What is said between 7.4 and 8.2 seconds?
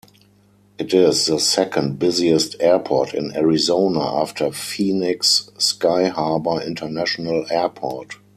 Airport.